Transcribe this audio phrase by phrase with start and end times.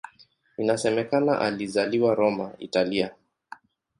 [0.57, 3.11] Inasemekana alizaliwa Roma, Italia.